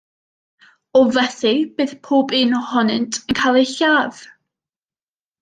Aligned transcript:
O 0.99 1.01
fethu, 1.17 1.51
bydd 1.81 1.93
pob 2.07 2.33
un 2.39 2.57
ohonynt 2.61 3.21
yn 3.27 3.39
cael 3.43 3.61
eu 3.61 3.69
lladd. 3.75 4.25